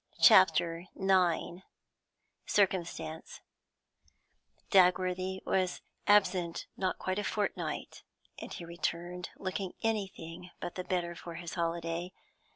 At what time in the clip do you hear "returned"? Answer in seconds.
8.65-9.29